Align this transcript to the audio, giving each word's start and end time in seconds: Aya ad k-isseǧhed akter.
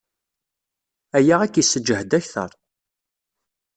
Aya 1.17 1.35
ad 1.43 1.51
k-isseǧhed 1.51 2.11
akter. 2.19 2.51